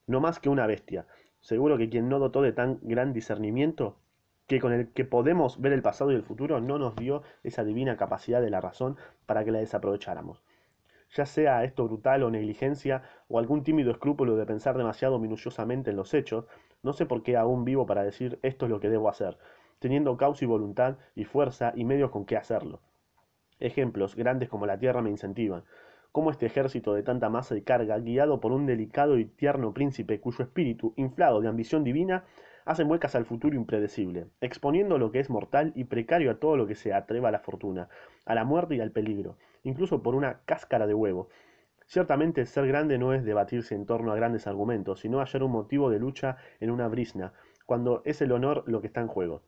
No 0.07 0.21
más 0.21 0.41
que 0.41 0.49
una 0.49 0.67
bestia, 0.67 1.07
Seguro 1.45 1.77
que 1.77 1.91
quien 1.91 2.09
no 2.09 2.21
dotó 2.21 2.41
de 2.41 2.55
tan 2.55 2.79
gran 2.81 3.13
discernimiento, 3.13 3.99
que 4.47 4.61
con 4.61 4.73
el 4.73 4.89
que 4.95 5.05
podemos 5.05 5.61
ver 5.61 5.75
el 5.75 5.83
pasado 5.83 6.11
y 6.11 6.15
el 6.15 6.23
futuro, 6.23 6.59
no 6.59 6.79
nos 6.79 6.97
dio 6.97 7.23
esa 7.43 7.65
divina 7.65 7.99
capacidad 7.99 8.41
de 8.41 8.49
la 8.49 8.63
razón 8.63 8.97
para 9.27 9.45
que 9.45 9.51
la 9.51 9.59
desaprovecháramos. 9.59 10.43
Ya 11.15 11.27
sea 11.27 11.63
esto 11.65 11.85
brutal 11.85 12.23
o 12.23 12.31
negligencia, 12.31 13.03
o 13.29 13.39
algún 13.39 13.63
tímido 13.63 13.91
escrúpulo 13.91 14.37
de 14.37 14.47
pensar 14.47 14.79
demasiado 14.79 15.19
minuciosamente 15.19 15.91
en 15.91 15.97
los 15.97 16.15
hechos, 16.15 16.47
no 16.83 16.95
sé 16.95 17.05
por 17.05 17.23
qué 17.23 17.37
aún 17.37 17.67
vivo 17.67 17.85
para 17.85 18.05
decir 18.05 18.39
esto 18.41 18.65
es 18.65 18.71
lo 18.71 18.81
que 18.81 18.89
debo 18.89 19.11
hacer, 19.11 19.37
teniendo 19.79 20.17
causa 20.17 20.45
y 20.45 20.49
voluntad 20.49 20.97
y 21.15 21.25
fuerza 21.25 21.73
y 21.75 21.85
medios 21.85 22.11
con 22.11 22.25
qué 22.25 22.37
hacerlo. 22.37 22.81
Ejemplos 23.61 24.17
grandes 24.17 24.49
como 24.49 24.67
la 24.67 24.79
tierra 24.79 25.03
me 25.03 25.11
incentivan, 25.11 25.65
cómo 26.15 26.31
este 26.31 26.47
ejército 26.47 26.95
de 26.95 27.03
tanta 27.03 27.29
masa 27.29 27.57
y 27.57 27.63
carga, 27.63 27.99
guiado 27.99 28.41
por 28.41 28.53
un 28.53 28.67
delicado 28.67 29.19
y 29.19 29.25
tierno 29.25 29.75
príncipe 29.75 30.21
cuyo 30.21 30.45
espíritu, 30.45 30.95
inflado 30.97 31.41
de 31.41 31.49
ambición 31.49 31.83
divina, 31.83 32.25
hace 32.65 32.85
muecas 32.85 33.15
al 33.15 33.25
futuro 33.25 33.57
impredecible, 33.57 34.29
exponiendo 34.41 34.97
lo 34.97 35.11
que 35.11 35.21
es 35.21 35.29
mortal 35.29 35.73
y 35.75 35.85
precario 35.85 36.31
a 36.31 36.37
todo 36.37 36.57
lo 36.57 36.67
que 36.67 36.77
se 36.77 36.93
atreva 36.93 37.31
a 37.31 37.33
la 37.33 37.41
fortuna, 37.41 37.89
a 38.27 38.35
la 38.35 38.45
muerte 38.45 38.77
y 38.77 38.81
al 38.81 38.93
peligro, 38.93 39.37
incluso 39.65 40.03
por 40.03 40.15
una 40.15 40.41
cáscara 40.45 40.87
de 40.87 40.95
huevo. 40.95 41.29
Ciertamente 41.87 42.47
ser 42.47 42.67
grande 42.67 42.97
no 42.97 43.13
es 43.13 43.25
debatirse 43.25 43.75
en 43.75 43.85
torno 43.85 44.13
a 44.13 44.17
grandes 44.17 44.47
argumentos, 44.47 45.01
sino 45.01 45.19
hallar 45.19 45.43
un 45.43 45.53
motivo 45.53 45.91
de 45.91 45.99
lucha 45.99 46.37
en 46.61 46.71
una 46.71 46.89
brisna, 46.89 47.33
cuando 47.67 48.03
es 48.05 48.23
el 48.23 48.33
honor 48.33 48.65
lo 48.67 48.81
que 48.81 48.87
está 48.87 49.01
en 49.01 49.09
juego. 49.09 49.43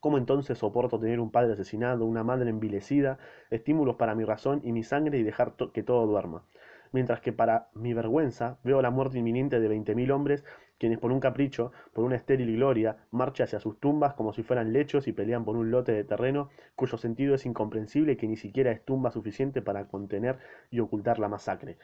¿Cómo 0.00 0.16
entonces 0.16 0.56
soporto 0.56 0.98
tener 0.98 1.20
un 1.20 1.30
padre 1.30 1.52
asesinado, 1.52 2.06
una 2.06 2.24
madre 2.24 2.48
envilecida, 2.48 3.18
estímulos 3.50 3.96
para 3.96 4.14
mi 4.14 4.24
razón 4.24 4.62
y 4.64 4.72
mi 4.72 4.82
sangre 4.82 5.18
y 5.18 5.22
dejar 5.22 5.54
que 5.74 5.82
todo 5.82 6.06
duerma? 6.06 6.44
Mientras 6.92 7.20
que 7.20 7.34
para 7.34 7.68
mi 7.74 7.92
vergüenza 7.92 8.58
veo 8.64 8.80
la 8.80 8.90
muerte 8.90 9.18
inminente 9.18 9.60
de 9.60 9.68
veinte 9.68 9.94
mil 9.94 10.10
hombres, 10.10 10.42
quienes 10.78 10.98
por 10.98 11.12
un 11.12 11.20
capricho, 11.20 11.70
por 11.92 12.04
una 12.04 12.16
estéril 12.16 12.56
gloria, 12.56 12.96
marchan 13.10 13.44
hacia 13.44 13.60
sus 13.60 13.78
tumbas 13.78 14.14
como 14.14 14.32
si 14.32 14.42
fueran 14.42 14.72
lechos 14.72 15.06
y 15.06 15.12
pelean 15.12 15.44
por 15.44 15.56
un 15.56 15.70
lote 15.70 15.92
de 15.92 16.04
terreno 16.04 16.48
cuyo 16.74 16.96
sentido 16.96 17.34
es 17.34 17.44
incomprensible 17.44 18.12
y 18.12 18.16
que 18.16 18.26
ni 18.26 18.38
siquiera 18.38 18.72
es 18.72 18.82
tumba 18.84 19.10
suficiente 19.10 19.60
para 19.60 19.86
contener 19.86 20.38
y 20.70 20.80
ocultar 20.80 21.18
la 21.18 21.28
masacre. 21.28 21.76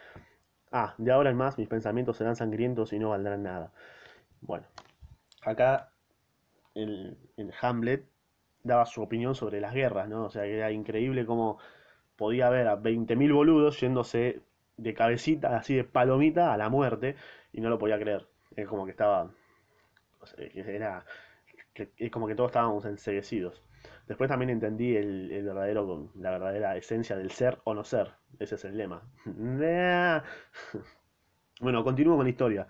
Ah, 0.72 0.94
de 0.96 1.12
ahora 1.12 1.30
en 1.30 1.36
más 1.36 1.58
mis 1.58 1.68
pensamientos 1.68 2.16
serán 2.16 2.34
sangrientos 2.34 2.94
y 2.94 2.98
no 2.98 3.10
valdrán 3.10 3.42
nada. 3.42 3.72
Bueno, 4.40 4.66
acá 5.42 5.92
el, 6.76 7.52
Hamlet 7.60 8.04
daba 8.62 8.86
su 8.86 9.02
opinión 9.02 9.34
sobre 9.34 9.60
las 9.60 9.74
guerras, 9.74 10.08
¿no? 10.08 10.24
O 10.24 10.30
sea, 10.30 10.42
que 10.42 10.56
era 10.56 10.70
increíble 10.70 11.26
cómo 11.26 11.58
podía 12.16 12.48
haber 12.48 12.68
a 12.68 12.76
20.000 12.76 13.32
boludos 13.32 13.80
yéndose 13.80 14.40
de 14.76 14.94
cabecita, 14.94 15.56
así 15.56 15.74
de 15.74 15.84
palomita, 15.84 16.52
a 16.52 16.56
la 16.56 16.68
muerte, 16.68 17.16
y 17.52 17.60
no 17.60 17.70
lo 17.70 17.78
podía 17.78 17.98
creer. 17.98 18.26
Es 18.56 18.68
como 18.68 18.84
que 18.84 18.90
estaba. 18.90 19.30
era. 20.38 21.04
es 21.74 22.10
como 22.10 22.26
que 22.26 22.34
todos 22.34 22.50
estábamos 22.50 22.84
enseguecidos. 22.84 23.62
Después 24.08 24.28
también 24.28 24.50
entendí 24.50 24.96
el, 24.96 25.30
el, 25.32 25.44
verdadero, 25.44 26.10
la 26.16 26.30
verdadera 26.30 26.76
esencia 26.76 27.16
del 27.16 27.30
ser 27.30 27.58
o 27.64 27.74
no 27.74 27.84
ser. 27.84 28.12
Ese 28.38 28.56
es 28.56 28.64
el 28.64 28.76
lema. 28.76 29.02
bueno, 31.60 31.84
continúo 31.84 32.16
con 32.16 32.24
la 32.24 32.30
historia. 32.30 32.66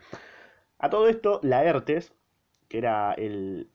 A 0.78 0.90
todo 0.90 1.08
esto, 1.08 1.40
Laertes, 1.42 2.14
que 2.68 2.78
era 2.78 3.14
el, 3.14 3.70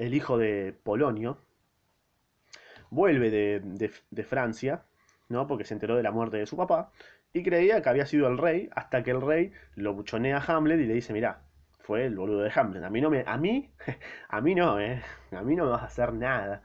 el 0.00 0.14
hijo 0.14 0.38
de 0.38 0.74
Polonio, 0.82 1.36
vuelve 2.88 3.30
de, 3.30 4.24
Francia, 4.24 4.82
¿no? 5.28 5.46
Porque 5.46 5.64
se 5.64 5.74
enteró 5.74 5.94
de 5.96 6.02
la 6.02 6.10
muerte 6.10 6.38
de 6.38 6.46
su 6.46 6.56
papá, 6.56 6.90
y 7.34 7.42
creía 7.42 7.82
que 7.82 7.88
había 7.90 8.06
sido 8.06 8.26
el 8.28 8.38
rey, 8.38 8.70
hasta 8.74 9.02
que 9.02 9.10
el 9.10 9.20
rey 9.20 9.52
lo 9.74 9.92
buchonea 9.92 10.38
a 10.38 10.56
Hamlet 10.56 10.80
y 10.80 10.86
le 10.86 10.94
dice, 10.94 11.12
mira, 11.12 11.42
fue 11.80 12.06
el 12.06 12.16
boludo 12.16 12.40
de 12.40 12.50
Hamlet. 12.54 12.82
A 12.82 12.90
mí 12.90 13.00
no 13.02 13.10
me, 13.10 13.24
a 13.26 13.36
mí, 13.36 13.70
a 14.28 14.40
mí 14.40 14.54
no, 14.54 14.80
eh, 14.80 15.02
a 15.32 15.42
mí 15.42 15.54
no 15.54 15.64
me 15.66 15.70
vas 15.72 15.82
a 15.82 15.86
hacer 15.86 16.14
nada. 16.14 16.62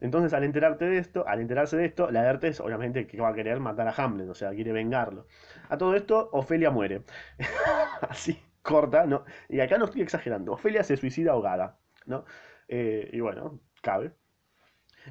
Entonces, 0.00 0.32
al 0.32 0.44
enterarte 0.44 0.86
de 0.86 0.98
esto, 0.98 1.28
al 1.28 1.40
enterarse 1.40 1.76
de 1.76 1.84
esto, 1.84 2.10
Laertes 2.10 2.60
obviamente 2.60 3.06
que 3.06 3.20
va 3.20 3.28
a 3.28 3.34
querer 3.34 3.60
matar 3.60 3.86
a 3.88 3.94
Hamlet, 3.96 4.28
o 4.28 4.34
sea, 4.34 4.50
quiere 4.50 4.72
vengarlo. 4.72 5.26
A 5.68 5.76
todo 5.76 5.94
esto, 5.94 6.30
Ofelia 6.32 6.70
muere. 6.70 7.02
Así 8.08 8.38
corta, 8.62 9.06
¿no? 9.06 9.24
Y 9.48 9.60
acá 9.60 9.78
no 9.78 9.84
estoy 9.84 10.02
exagerando. 10.02 10.52
Ofelia 10.52 10.82
se 10.84 10.96
suicida 10.96 11.32
ahogada, 11.32 11.78
¿no? 12.06 12.24
Eh, 12.68 13.10
y 13.12 13.20
bueno, 13.20 13.60
cabe. 13.82 14.12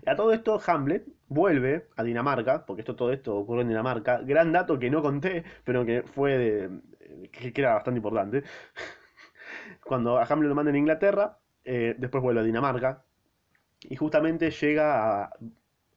A 0.05 0.15
todo 0.15 0.33
esto, 0.33 0.59
Hamlet 0.65 1.05
vuelve 1.27 1.87
a 1.95 2.03
Dinamarca, 2.03 2.65
porque 2.65 2.81
esto, 2.81 2.95
todo 2.95 3.11
esto 3.11 3.35
ocurre 3.35 3.61
en 3.61 3.69
Dinamarca. 3.69 4.19
Gran 4.21 4.51
dato 4.51 4.79
que 4.79 4.89
no 4.89 5.01
conté, 5.01 5.43
pero 5.63 5.85
que 5.85 6.03
fue 6.03 6.37
de, 6.37 6.81
que, 7.31 7.53
era 7.55 7.75
bastante 7.75 7.99
importante. 7.99 8.43
Cuando 9.85 10.17
a 10.17 10.23
Hamlet 10.23 10.49
lo 10.49 10.55
mandan 10.55 10.75
en 10.75 10.81
Inglaterra, 10.81 11.37
eh, 11.63 11.95
después 11.97 12.23
vuelve 12.23 12.41
a 12.41 12.43
Dinamarca. 12.43 13.03
Y 13.81 13.95
justamente 13.95 14.49
llega 14.51 15.25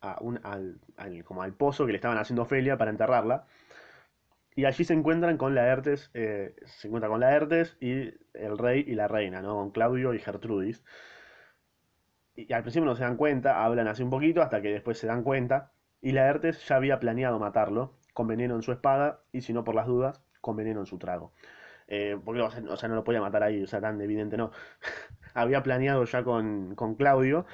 a, 0.00 0.18
un, 0.20 0.40
al, 0.42 0.80
como 1.24 1.42
al 1.42 1.54
pozo 1.54 1.86
que 1.86 1.92
le 1.92 1.96
estaban 1.96 2.18
haciendo 2.18 2.42
Ofelia 2.42 2.76
para 2.76 2.90
enterrarla. 2.90 3.46
Y 4.56 4.64
allí 4.64 4.84
se 4.84 4.94
encuentran 4.94 5.36
con 5.36 5.54
Laertes, 5.54 6.10
eh, 6.14 6.56
se 6.64 6.88
encuentra 6.88 7.10
con 7.10 7.20
Laertes 7.20 7.76
y 7.78 8.14
el 8.32 8.56
rey 8.58 8.84
y 8.86 8.94
la 8.94 9.06
reina, 9.06 9.42
¿no? 9.42 9.54
Con 9.56 9.70
Claudio 9.70 10.14
y 10.14 10.18
Gertrudis. 10.18 10.82
Y, 12.34 12.50
al 12.52 12.62
principio 12.62 12.86
no 12.86 12.96
se 12.96 13.02
dan 13.02 13.16
cuenta, 13.16 13.64
hablan 13.64 13.86
así 13.86 14.02
un 14.02 14.10
poquito 14.10 14.42
hasta 14.42 14.62
que 14.62 14.72
después 14.72 14.98
se 14.98 15.06
dan 15.06 15.22
cuenta. 15.22 15.72
Y 16.00 16.12
Laertes 16.12 16.66
ya 16.66 16.76
había 16.76 16.98
planeado 17.00 17.38
matarlo, 17.38 17.98
con 18.14 18.26
veneno 18.28 18.56
en 18.56 18.62
su 18.62 18.72
espada 18.72 19.20
y 19.30 19.42
si 19.42 19.52
no 19.52 19.62
por 19.62 19.74
las 19.74 19.86
dudas, 19.86 20.22
con 20.40 20.56
veneno 20.56 20.80
en 20.80 20.86
su 20.86 20.98
trago. 20.98 21.32
Eh, 21.88 22.18
porque 22.24 22.40
o 22.40 22.50
sea, 22.50 22.88
no 22.88 22.94
lo 22.94 23.04
podía 23.04 23.20
matar 23.20 23.42
ahí, 23.42 23.62
o 23.62 23.66
sea, 23.66 23.80
tan 23.82 24.00
evidente 24.00 24.38
no. 24.38 24.52
había 25.34 25.62
planeado 25.62 26.04
ya 26.04 26.24
con, 26.24 26.74
con 26.76 26.94
Claudio 26.94 27.46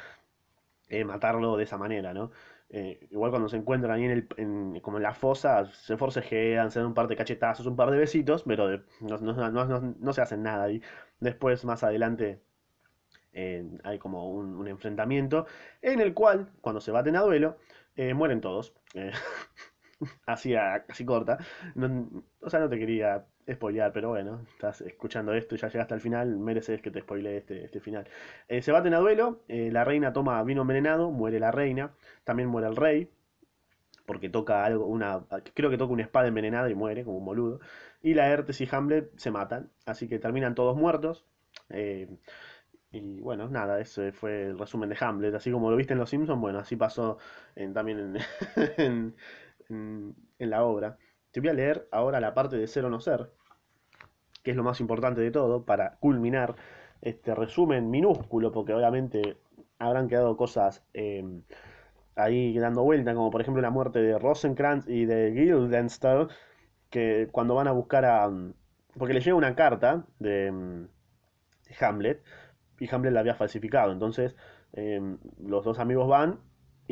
eh, 0.89 1.05
matarlo 1.05 1.57
de 1.57 1.65
esa 1.65 1.79
manera, 1.79 2.15
¿no? 2.15 2.31
Eh, 2.75 3.07
igual 3.11 3.31
cuando 3.31 3.51
se 3.51 3.59
encuentran 3.59 3.93
ahí 3.93 4.05
en 4.05 4.11
el, 4.11 4.81
como 4.81 4.97
en 4.97 5.03
la 5.03 5.13
fosa, 5.13 5.67
se 5.67 5.99
forcejean, 5.99 6.71
se 6.71 6.79
dan 6.79 6.89
un 6.89 6.95
par 6.95 7.07
de 7.07 7.17
cachetazos, 7.17 7.67
un 7.67 7.77
par 7.77 7.91
de 7.91 7.99
besitos, 7.99 8.45
pero 8.45 8.83
no, 9.01 10.13
se 10.15 10.21
hacen 10.23 10.43
nada. 10.43 10.71
Y 10.71 10.83
después, 11.21 11.67
más 11.67 11.85
adelante, 11.85 12.41
eh, 13.35 13.69
hay 13.85 13.99
como 13.99 14.31
un, 14.33 14.67
enfrentamiento 14.69 15.47
en 15.83 16.01
el 16.01 16.15
cual, 16.15 16.51
cuando 16.63 16.81
se 16.81 16.93
baten 16.93 17.17
a 17.17 17.21
duelo, 17.21 17.59
eh, 17.97 18.15
mueren 18.15 18.41
todos. 18.41 18.75
así, 20.27 20.55
así 20.55 21.05
corta. 21.05 21.39
o 22.41 22.51
sea, 22.51 22.61
no 22.61 22.69
te 22.69 22.79
quería 22.79 23.25
spoilear, 23.51 23.93
pero 23.93 24.11
bueno, 24.11 24.45
estás 24.49 24.81
escuchando 24.83 25.33
esto 25.35 25.55
y 25.55 25.59
ya 25.59 25.69
llegaste 25.69 25.95
al 25.95 26.01
final, 26.01 26.37
mereces 26.39 26.81
que 26.81 26.91
te 26.91 27.01
spoile 27.01 27.39
este, 27.39 27.65
este 27.65 27.81
final. 27.81 28.07
Eh, 28.49 28.63
se 28.63 28.73
baten 28.73 28.95
a 28.95 28.99
duelo, 28.99 29.43
eh, 29.49 29.71
la 29.73 29.85
reina 29.85 30.13
toma 30.13 30.43
vino 30.45 30.63
envenenado, 30.63 31.11
muere 31.11 31.41
la 31.41 31.51
reina, 31.51 31.93
también 32.25 32.49
muere 32.49 32.69
el 32.69 32.77
rey, 32.77 33.11
porque 34.07 34.29
toca 34.29 34.65
algo, 34.65 34.87
una, 34.87 35.25
creo 35.55 35.71
que 35.71 35.79
toca 35.79 35.93
una 35.93 36.03
espada 36.03 36.29
envenenada 36.29 36.71
y 36.71 36.75
muere, 36.75 37.05
como 37.05 37.19
un 37.19 37.25
boludo. 37.25 37.61
Y 38.03 38.15
la 38.15 38.29
Ertes 38.29 38.61
y 38.61 38.69
Hamlet 38.71 39.11
se 39.17 39.31
matan, 39.31 39.71
así 39.87 40.09
que 40.09 40.19
terminan 40.19 40.55
todos 40.55 40.77
muertos. 40.77 41.25
Eh, 41.71 42.09
y 42.91 43.21
bueno, 43.21 43.49
nada, 43.49 43.81
ese 43.81 44.13
fue 44.13 44.45
el 44.47 44.59
resumen 44.59 44.91
de 44.91 44.97
Hamlet. 45.01 45.35
Así 45.35 45.51
como 45.51 45.71
lo 45.71 45.77
viste 45.77 45.95
en 45.95 45.99
Los 45.99 46.11
Simpsons, 46.11 46.41
bueno, 46.41 46.59
así 46.59 46.77
pasó 46.77 47.19
también 47.73 48.17
en, 48.77 49.15
en 49.73 50.51
la 50.51 50.65
obra. 50.65 50.99
Te 51.31 51.41
voy 51.41 51.49
a 51.51 51.55
leer 51.55 51.89
ahora 51.91 52.21
la 52.21 52.35
parte 52.35 52.57
de 52.57 52.67
ser 52.67 52.85
o 52.85 52.91
no 52.91 53.01
ser, 53.01 53.31
que 54.43 54.51
es 54.51 54.57
lo 54.57 54.63
más 54.63 54.81
importante 54.81 55.21
de 55.21 55.31
todo, 55.31 55.65
para 55.65 55.97
culminar 55.99 56.57
este 57.01 57.35
resumen 57.35 57.91
minúsculo, 57.91 58.53
porque 58.53 58.75
obviamente 58.75 59.37
habrán 59.79 60.09
quedado 60.09 60.37
cosas 60.37 60.85
em, 60.93 61.43
ahí 62.17 62.57
dando 62.59 62.83
vuelta, 62.83 63.15
como 63.15 63.31
por 63.31 63.41
ejemplo 63.41 63.63
la 63.63 63.71
muerte 63.71 64.01
de 64.01 64.19
Rosenkrantz 64.19 64.89
y 64.89 65.07
de 65.07 65.33
Guildenstern, 65.33 66.29
que 66.91 67.29
cuando 67.33 67.55
van 67.55 67.69
a 67.69 67.73
buscar 67.73 68.05
a... 68.05 68.31
porque 68.99 69.15
le 69.15 69.21
llega 69.21 69.37
una 69.37 69.55
carta 69.55 70.07
de, 70.19 70.47
em, 70.47 70.89
Hamlet, 71.81 72.23
y 72.79 72.95
Hamlet 72.95 73.13
la 73.13 73.21
había 73.21 73.35
falsificado, 73.35 73.93
entonces 73.93 74.37
em, 74.73 75.19
los 75.41 75.65
dos 75.65 75.79
amigos 75.79 76.09
van 76.09 76.41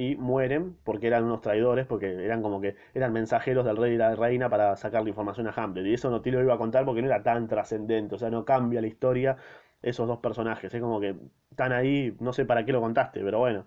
y 0.00 0.16
mueren 0.16 0.78
porque 0.83 1.09
eran 1.09 1.25
unos 1.25 1.42
traidores, 1.42 1.87
porque 1.87 2.25
eran 2.25 2.40
como 2.40 2.59
que 2.59 2.75
eran 2.95 3.12
mensajeros 3.12 3.66
del 3.66 3.76
rey 3.76 3.95
y 3.95 3.97
la 3.99 4.14
reina 4.16 4.49
para 4.49 4.75
sacar 4.76 5.02
la 5.02 5.11
información 5.11 5.47
a 5.47 5.50
Hamlet. 5.50 5.85
Y 5.85 5.92
eso 5.92 6.09
no 6.09 6.23
te 6.23 6.30
lo 6.30 6.40
iba 6.40 6.54
a 6.54 6.59
contar 6.59 6.87
porque 6.87 7.02
no 7.02 7.09
era 7.09 7.23
tan 7.23 7.49
trascendente, 7.49 8.14
o 8.14 8.19
sea, 8.19 8.30
no 8.30 8.47
cambia 8.47 8.80
la 8.80 8.87
historia 8.87 9.37
esos 9.83 10.09
dos 10.09 10.19
personajes. 10.21 10.73
Es 10.73 10.80
como 10.80 11.00
que 11.00 11.16
están 11.50 11.73
ahí, 11.73 12.16
no 12.19 12.33
sé 12.33 12.47
para 12.47 12.64
qué 12.64 12.73
lo 12.73 12.80
contaste, 12.80 13.21
pero 13.23 13.40
bueno, 13.40 13.66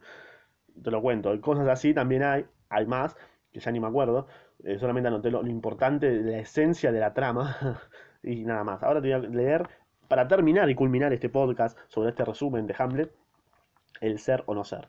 te 0.82 0.90
lo 0.90 1.04
cuento. 1.04 1.40
Cosas 1.40 1.68
así 1.68 1.94
también 1.94 2.24
hay, 2.24 2.46
hay 2.70 2.88
más, 2.88 3.16
que 3.52 3.60
ya 3.60 3.72
ni 3.72 3.80
me 3.80 3.88
acuerdo. 3.88 4.26
Eh, 4.64 4.80
solamente 4.80 5.10
anoté 5.10 5.30
lo, 5.30 5.44
lo 5.44 5.50
importante, 5.50 6.12
la 6.24 6.40
esencia 6.40 6.92
de 6.92 7.00
la 7.00 7.14
trama 7.14 7.80
y 8.24 8.44
nada 8.44 8.64
más. 8.64 8.82
Ahora 8.82 9.02
te 9.04 9.16
voy 9.16 9.26
a 9.26 9.30
leer, 9.30 9.70
para 10.08 10.28
terminar 10.28 10.68
y 10.72 10.76
culminar 10.76 11.14
este 11.14 11.30
podcast 11.30 11.78
sobre 11.90 12.10
este 12.10 12.26
resumen 12.26 12.66
de 12.66 12.76
Hamlet, 12.80 13.12
el 14.02 14.18
ser 14.18 14.44
o 14.48 14.56
no 14.56 14.64
ser. 14.64 14.88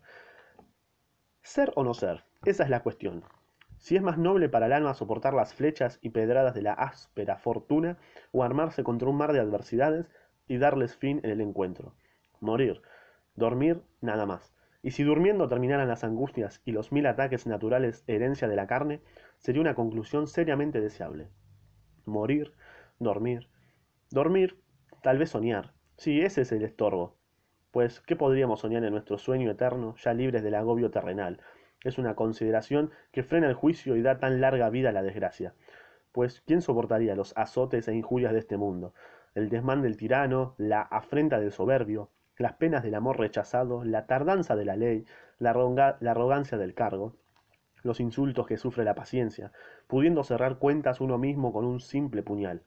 ¿Ser 1.44 1.74
o 1.76 1.84
no 1.84 1.92
ser? 1.92 2.24
Esa 2.46 2.64
es 2.64 2.70
la 2.70 2.82
cuestión. 2.82 3.22
Si 3.76 3.96
es 3.96 4.02
más 4.02 4.16
noble 4.16 4.48
para 4.48 4.64
el 4.64 4.72
alma 4.72 4.94
soportar 4.94 5.34
las 5.34 5.52
flechas 5.52 5.98
y 6.00 6.08
pedradas 6.08 6.54
de 6.54 6.62
la 6.62 6.72
áspera 6.72 7.36
fortuna 7.36 7.98
o 8.32 8.42
armarse 8.42 8.82
contra 8.82 9.10
un 9.10 9.18
mar 9.18 9.34
de 9.34 9.40
adversidades 9.40 10.06
y 10.48 10.56
darles 10.56 10.96
fin 10.96 11.20
en 11.22 11.30
el 11.30 11.42
encuentro. 11.42 11.92
Morir. 12.40 12.80
Dormir 13.36 13.82
nada 14.00 14.24
más. 14.24 14.54
Y 14.82 14.92
si 14.92 15.02
durmiendo 15.02 15.46
terminaran 15.46 15.86
las 15.86 16.02
angustias 16.02 16.62
y 16.64 16.72
los 16.72 16.92
mil 16.92 17.04
ataques 17.04 17.46
naturales 17.46 18.04
herencia 18.06 18.48
de 18.48 18.56
la 18.56 18.66
carne, 18.66 19.02
sería 19.36 19.60
una 19.60 19.74
conclusión 19.74 20.26
seriamente 20.26 20.80
deseable. 20.80 21.28
Morir, 22.06 22.54
dormir. 22.98 23.50
Dormir, 24.10 24.58
tal 25.02 25.18
vez 25.18 25.28
soñar. 25.28 25.74
Sí, 25.98 26.22
ese 26.22 26.40
es 26.40 26.52
el 26.52 26.62
estorbo. 26.62 27.18
Pues, 27.74 28.00
¿qué 28.00 28.14
podríamos 28.14 28.60
soñar 28.60 28.84
en 28.84 28.92
nuestro 28.92 29.18
sueño 29.18 29.50
eterno, 29.50 29.96
ya 29.96 30.14
libres 30.14 30.44
del 30.44 30.54
agobio 30.54 30.92
terrenal? 30.92 31.40
Es 31.82 31.98
una 31.98 32.14
consideración 32.14 32.92
que 33.10 33.24
frena 33.24 33.48
el 33.48 33.54
juicio 33.54 33.96
y 33.96 34.02
da 34.02 34.20
tan 34.20 34.40
larga 34.40 34.70
vida 34.70 34.90
a 34.90 34.92
la 34.92 35.02
desgracia. 35.02 35.54
Pues, 36.12 36.40
¿quién 36.46 36.62
soportaría 36.62 37.16
los 37.16 37.36
azotes 37.36 37.88
e 37.88 37.94
injurias 37.96 38.32
de 38.32 38.38
este 38.38 38.56
mundo? 38.56 38.94
El 39.34 39.48
desmán 39.48 39.82
del 39.82 39.96
tirano, 39.96 40.54
la 40.56 40.82
afrenta 40.82 41.40
del 41.40 41.50
soberbio, 41.50 42.10
las 42.38 42.52
penas 42.52 42.84
del 42.84 42.94
amor 42.94 43.18
rechazado, 43.18 43.82
la 43.82 44.06
tardanza 44.06 44.54
de 44.54 44.66
la 44.66 44.76
ley, 44.76 45.04
la, 45.40 45.52
la 45.98 46.10
arrogancia 46.12 46.56
del 46.56 46.74
cargo, 46.74 47.16
los 47.82 47.98
insultos 47.98 48.46
que 48.46 48.56
sufre 48.56 48.84
la 48.84 48.94
paciencia, 48.94 49.50
pudiendo 49.88 50.22
cerrar 50.22 50.60
cuentas 50.60 51.00
uno 51.00 51.18
mismo 51.18 51.52
con 51.52 51.64
un 51.64 51.80
simple 51.80 52.22
puñal. 52.22 52.62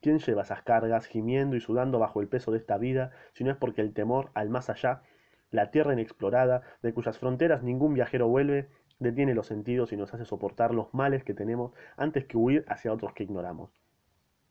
¿Quién 0.00 0.18
lleva 0.18 0.42
esas 0.42 0.62
cargas, 0.62 1.06
gimiendo 1.06 1.56
y 1.56 1.60
sudando 1.60 1.98
bajo 1.98 2.20
el 2.20 2.28
peso 2.28 2.52
de 2.52 2.58
esta 2.58 2.78
vida, 2.78 3.10
si 3.32 3.44
no 3.44 3.50
es 3.50 3.56
porque 3.56 3.80
el 3.80 3.92
temor 3.92 4.30
al 4.34 4.48
más 4.48 4.70
allá 4.70 5.02
la 5.50 5.70
tierra 5.70 5.94
inexplorada, 5.94 6.62
de 6.82 6.92
cuyas 6.92 7.18
fronteras 7.18 7.62
ningún 7.62 7.94
viajero 7.94 8.28
vuelve, 8.28 8.68
detiene 8.98 9.34
los 9.34 9.46
sentidos 9.46 9.92
y 9.92 9.96
nos 9.96 10.12
hace 10.12 10.24
soportar 10.24 10.74
los 10.74 10.92
males 10.92 11.24
que 11.24 11.34
tenemos 11.34 11.72
antes 11.96 12.26
que 12.26 12.36
huir 12.36 12.64
hacia 12.68 12.92
otros 12.92 13.12
que 13.14 13.22
ignoramos. 13.22 13.70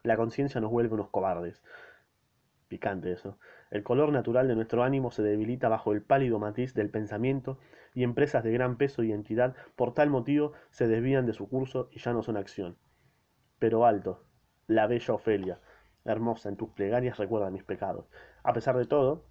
La 0.04 0.18
conciencia 0.18 0.62
nos 0.62 0.72
vuelve 0.72 0.96
unos 0.96 1.10
cobardes. 1.10 1.62
Picante 2.68 3.12
eso. 3.12 3.38
El 3.70 3.84
color 3.84 4.12
natural 4.12 4.48
de 4.48 4.56
nuestro 4.56 4.84
ánimo 4.84 5.12
se 5.12 5.22
debilita 5.22 5.70
bajo 5.70 5.94
el 5.94 6.02
pálido 6.02 6.40
matiz 6.40 6.74
del 6.74 6.90
pensamiento 6.90 7.60
y 7.94 8.04
empresas 8.04 8.44
de 8.44 8.52
gran 8.52 8.78
peso 8.78 9.04
y 9.04 9.12
entidad 9.12 9.56
por 9.76 9.94
tal 9.94 10.10
motivo 10.10 10.54
se 10.72 10.88
desvían 10.88 11.26
de 11.26 11.34
su 11.34 11.48
curso 11.48 11.90
y 11.92 12.00
ya 12.00 12.14
no 12.14 12.24
son 12.24 12.38
acción. 12.38 12.78
Pero 13.60 13.86
alto, 13.86 14.24
la 14.68 14.88
bella 14.88 15.14
Ofelia, 15.14 15.60
hermosa 16.06 16.50
en 16.50 16.58
tus 16.58 16.70
plegarias 16.70 17.18
recuerda 17.18 17.50
mis 17.50 17.64
pecados. 17.64 18.06
A 18.44 18.54
pesar 18.54 18.78
de 18.78 18.86
todo, 18.86 19.24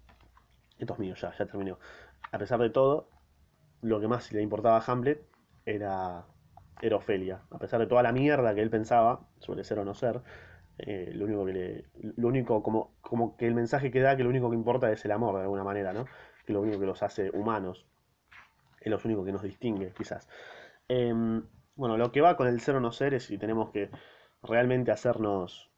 esto 0.77 0.93
es 0.93 0.99
mío 0.99 1.15
ya, 1.15 1.31
ya 1.37 1.45
terminó. 1.45 1.79
A 2.31 2.37
pesar 2.37 2.59
de 2.59 2.69
todo, 2.69 3.09
lo 3.81 3.99
que 3.99 4.07
más 4.07 4.31
le 4.31 4.41
importaba 4.41 4.77
a 4.77 4.83
Hamlet 4.85 5.23
era, 5.65 6.25
era 6.81 6.95
Ofelia. 6.97 7.41
A 7.51 7.57
pesar 7.57 7.79
de 7.79 7.87
toda 7.87 8.03
la 8.03 8.11
mierda 8.11 8.53
que 8.53 8.61
él 8.61 8.69
pensaba, 8.69 9.27
suele 9.39 9.63
ser 9.63 9.79
o 9.79 9.85
no 9.85 9.93
ser, 9.93 10.21
eh, 10.79 11.11
lo 11.13 11.25
único 11.25 11.45
que 11.45 11.53
le, 11.53 11.85
lo 12.17 12.27
único 12.27 12.61
como, 12.61 12.95
como 13.01 13.35
que 13.37 13.47
el 13.47 13.55
mensaje 13.55 13.89
que 13.89 13.99
da 13.99 14.15
que 14.15 14.23
lo 14.23 14.29
único 14.29 14.49
que 14.49 14.55
importa 14.55 14.91
es 14.91 15.03
el 15.05 15.11
amor 15.11 15.35
de 15.35 15.41
alguna 15.41 15.63
manera, 15.63 15.93
¿no? 15.93 16.05
Que 16.45 16.53
lo 16.53 16.61
único 16.61 16.79
que 16.79 16.85
los 16.85 17.01
hace 17.01 17.31
humanos, 17.31 17.85
es 18.79 18.91
lo 18.91 18.99
único 19.03 19.25
que 19.25 19.31
nos 19.31 19.41
distingue, 19.41 19.91
quizás. 19.97 20.27
Em, 20.87 21.43
bueno, 21.75 21.97
lo 21.97 22.11
que 22.11 22.21
va 22.21 22.37
con 22.37 22.47
el 22.47 22.59
ser 22.61 22.75
o 22.75 22.79
no 22.79 22.91
ser 22.91 23.13
es 23.13 23.25
si 23.25 23.37
tenemos 23.37 23.71
que 23.71 23.89
realmente 24.43 24.91
hacernos 24.91 25.69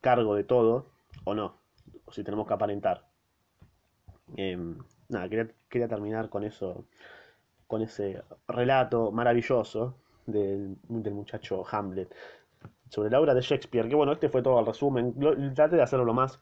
cargo 0.00 0.34
de 0.34 0.44
todo 0.44 0.86
o 1.24 1.34
no, 1.34 1.56
o 2.04 2.12
si 2.12 2.24
tenemos 2.24 2.46
que 2.46 2.54
aparentar. 2.54 3.08
Em, 4.36 4.78
nada, 5.08 5.28
quería, 5.28 5.48
quería 5.68 5.88
terminar 5.88 6.28
con 6.28 6.44
eso, 6.44 6.84
con 7.66 7.82
ese 7.82 8.22
relato 8.46 9.10
maravilloso 9.10 9.96
del, 10.26 10.76
del 10.88 11.14
muchacho 11.14 11.64
Hamlet 11.70 12.14
sobre 12.90 13.10
la 13.10 13.20
obra 13.20 13.34
de 13.34 13.40
Shakespeare, 13.40 13.88
que 13.88 13.94
bueno, 13.94 14.12
este 14.12 14.28
fue 14.28 14.42
todo 14.42 14.58
el 14.60 14.66
resumen, 14.66 15.14
traté 15.54 15.76
de 15.76 15.82
hacerlo 15.82 16.04
lo 16.04 16.14
más 16.14 16.40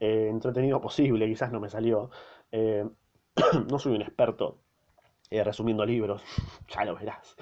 eh, 0.00 0.28
entretenido 0.30 0.80
posible, 0.80 1.26
quizás 1.26 1.52
no 1.52 1.60
me 1.60 1.68
salió. 1.68 2.10
Eh, 2.50 2.84
no 3.70 3.78
soy 3.78 3.94
un 3.94 4.02
experto 4.02 4.58
eh, 5.30 5.42
resumiendo 5.44 5.84
libros, 5.84 6.22
ya 6.68 6.84
lo 6.84 6.94
verás, 6.94 7.36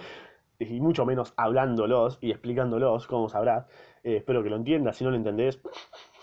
y 0.70 0.80
mucho 0.80 1.04
menos 1.06 1.34
hablándolos 1.36 2.18
y 2.20 2.30
explicándolos, 2.30 3.06
como 3.06 3.28
sabrás. 3.28 3.66
espero 4.02 4.42
que 4.42 4.50
lo 4.50 4.56
entiendas, 4.56 4.96
si 4.96 5.04
no 5.04 5.10
lo 5.10 5.16
entendés, 5.16 5.60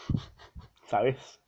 ¿sabes? 0.85 1.39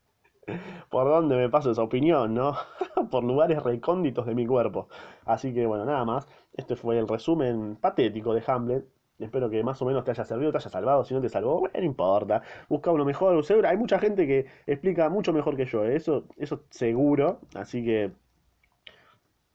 Por 0.90 1.08
dónde 1.08 1.36
me 1.36 1.50
paso 1.50 1.72
esa 1.72 1.84
opinión, 1.84 2.34
¿no? 2.34 2.56
Por 3.12 3.24
lugares 3.24 3.62
recónditos 3.64 4.26
de 4.26 4.36
mi 4.36 4.46
cuerpo. 4.46 4.90
Así 5.26 5.54
que 5.54 5.66
bueno, 5.66 5.86
nada 5.86 6.04
más. 6.06 6.28
Este 6.54 6.76
fue 6.76 6.98
el 7.00 7.08
resumen 7.08 7.78
patético 7.78 8.34
de 8.34 8.44
Hamlet. 8.46 8.86
Espero 9.20 9.50
que 9.50 9.64
más 9.64 9.82
o 9.82 9.86
menos 9.86 10.04
te 10.04 10.12
haya 10.12 10.26
servido, 10.26 10.52
te 10.52 10.58
haya 10.58 10.70
salvado. 10.70 11.06
Si 11.06 11.14
no 11.14 11.22
te 11.22 11.30
salvó, 11.30 11.60
bueno, 11.60 11.74
no 11.78 11.86
importa. 11.86 12.42
Busca 12.70 12.92
uno 12.92 13.06
mejor. 13.06 13.44
Hay 13.66 13.78
mucha 13.78 14.00
gente 14.00 14.26
que 14.28 14.48
explica 14.66 15.10
mucho 15.10 15.32
mejor 15.32 15.56
que 15.56 15.66
yo. 15.66 15.86
¿eh? 15.86 15.96
Eso, 15.96 16.26
eso 16.38 16.64
seguro. 16.70 17.40
Así 17.56 17.86
que 17.86 18.12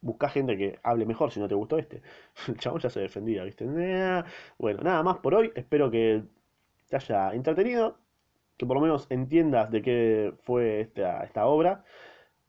busca 0.07 0.29
gente 0.29 0.57
que 0.57 0.79
hable 0.83 1.07
mejor 1.07 1.33
si 1.33 1.41
no 1.41 1.49
te 1.49 1.55
gustó 1.55 1.79
este. 1.79 2.03
El 2.49 2.59
chabón 2.59 2.81
ya 2.81 2.91
se 2.91 3.01
defendía, 3.01 3.45
¿viste? 3.45 3.67
Bueno, 4.59 4.83
nada 4.83 5.03
más 5.03 5.19
por 5.19 5.35
hoy. 5.35 5.53
Espero 5.55 5.91
que 5.91 6.23
te 6.89 6.97
haya 6.97 7.33
entretenido. 7.35 7.99
Que 8.57 8.67
por 8.67 8.77
lo 8.77 8.83
menos 8.83 9.07
entiendas 9.11 9.71
de 9.71 9.83
qué 9.83 10.35
fue 10.43 10.81
esta, 10.81 11.25
esta 11.25 11.47
obra. 11.47 11.85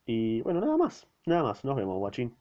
Y 0.05 0.41
bueno, 0.41 0.61
nada 0.61 0.77
más. 0.77 1.07
Nada 1.25 1.43
más. 1.43 1.65
Nos 1.65 1.75
vemos, 1.75 1.97
guachín. 1.97 2.35